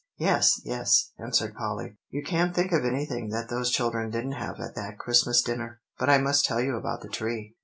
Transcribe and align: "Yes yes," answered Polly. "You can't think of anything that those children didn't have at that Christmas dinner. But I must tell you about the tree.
"Yes 0.17 0.59
yes," 0.65 1.11
answered 1.19 1.53
Polly. 1.53 1.95
"You 2.09 2.23
can't 2.23 2.55
think 2.55 2.71
of 2.71 2.83
anything 2.83 3.29
that 3.29 3.49
those 3.49 3.69
children 3.69 4.09
didn't 4.09 4.31
have 4.31 4.59
at 4.59 4.73
that 4.73 4.97
Christmas 4.97 5.43
dinner. 5.43 5.79
But 5.99 6.09
I 6.09 6.17
must 6.17 6.43
tell 6.45 6.59
you 6.59 6.75
about 6.75 7.01
the 7.01 7.07
tree. 7.07 7.55